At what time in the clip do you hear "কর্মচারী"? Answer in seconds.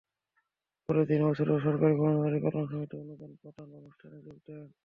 1.95-2.37